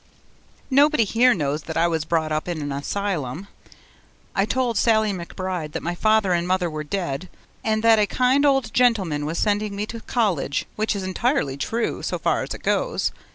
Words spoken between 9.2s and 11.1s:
was sending me to college which is